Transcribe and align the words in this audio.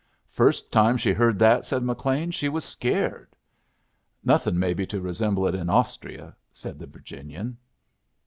"First 0.31 0.71
time 0.71 0.97
she 0.97 1.13
heard 1.13 1.37
that," 1.37 1.63
said 1.63 1.83
McLean, 1.83 2.31
"she 2.31 2.49
was 2.49 2.65
scared." 2.65 3.35
"Nothin' 4.23 4.57
maybe 4.57 4.87
to 4.87 4.99
resemble 4.99 5.45
it 5.45 5.53
in 5.53 5.69
Austria," 5.69 6.35
said 6.51 6.79
the 6.79 6.87
Virginian. 6.87 7.55